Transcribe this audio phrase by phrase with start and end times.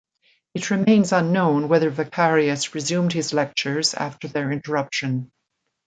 [0.55, 5.31] It remains unknown whether Vacarius resumed his lectures after their interruption.